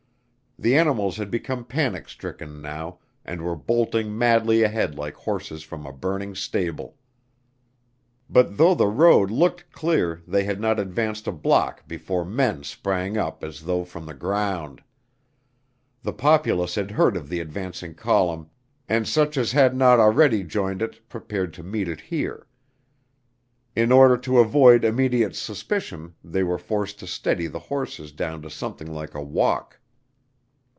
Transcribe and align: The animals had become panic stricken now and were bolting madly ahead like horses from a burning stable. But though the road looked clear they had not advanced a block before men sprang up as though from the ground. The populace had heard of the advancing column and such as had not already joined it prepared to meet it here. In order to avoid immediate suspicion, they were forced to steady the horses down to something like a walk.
The 0.59 0.77
animals 0.77 1.17
had 1.17 1.31
become 1.31 1.65
panic 1.65 2.07
stricken 2.07 2.61
now 2.61 2.99
and 3.25 3.41
were 3.41 3.55
bolting 3.55 4.15
madly 4.15 4.61
ahead 4.61 4.93
like 4.93 5.15
horses 5.15 5.63
from 5.63 5.87
a 5.87 5.91
burning 5.91 6.35
stable. 6.35 6.97
But 8.29 8.57
though 8.57 8.75
the 8.75 8.85
road 8.85 9.31
looked 9.31 9.71
clear 9.71 10.21
they 10.27 10.43
had 10.43 10.59
not 10.61 10.77
advanced 10.79 11.25
a 11.25 11.31
block 11.31 11.87
before 11.87 12.23
men 12.23 12.61
sprang 12.63 13.17
up 13.17 13.43
as 13.43 13.61
though 13.61 13.83
from 13.83 14.05
the 14.05 14.13
ground. 14.13 14.83
The 16.03 16.13
populace 16.13 16.75
had 16.75 16.91
heard 16.91 17.17
of 17.17 17.27
the 17.27 17.39
advancing 17.39 17.95
column 17.95 18.47
and 18.87 19.07
such 19.07 19.37
as 19.37 19.53
had 19.53 19.75
not 19.75 19.99
already 19.99 20.43
joined 20.43 20.83
it 20.83 21.09
prepared 21.09 21.55
to 21.55 21.63
meet 21.63 21.87
it 21.87 22.01
here. 22.01 22.45
In 23.75 23.91
order 23.91 24.17
to 24.19 24.37
avoid 24.37 24.85
immediate 24.85 25.35
suspicion, 25.35 26.13
they 26.23 26.43
were 26.43 26.59
forced 26.59 26.99
to 26.99 27.07
steady 27.07 27.47
the 27.47 27.57
horses 27.57 28.11
down 28.11 28.43
to 28.43 28.49
something 28.51 28.93
like 28.93 29.15
a 29.15 29.23
walk. 29.23 29.79